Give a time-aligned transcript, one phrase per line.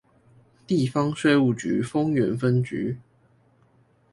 [0.65, 2.97] 地方稅務局豐原分局